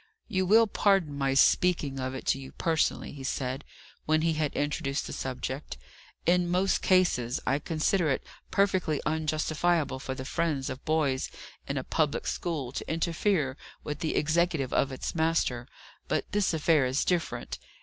[0.27, 3.63] "You will pardon my speaking of it to you personally," he said,
[4.07, 5.77] when he had introduced the subject,
[6.25, 11.29] "In most cases I consider it perfectly unjustifiable for the friends of boys
[11.67, 15.67] in a public school to interfere with the executive of its master;
[16.07, 17.59] but this affair is different.